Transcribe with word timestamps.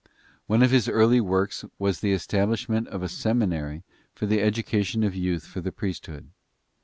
One 0.47 0.63
of 0.63 0.71
his 0.71 0.89
early 0.89 1.21
works 1.21 1.63
wras 1.79 1.99
the 1.99 2.11
establishment 2.11 2.87
of 2.87 3.03
a 3.03 3.07
seminary 3.07 3.83
for 4.15 4.25
the 4.25 4.41
education 4.41 5.03
of 5.03 5.13
youth 5.13 5.45
for 5.45 5.61
the 5.61 5.71
priesthood. 5.71 6.31